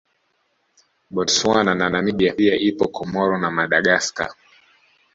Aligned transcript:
Botswana 1.09 1.75
na 1.75 1.89
Namibia 1.89 2.33
pia 2.33 2.55
ipo 2.67 2.85
Comoro 2.87 3.37
na 3.37 3.51
Madagascar 3.51 4.31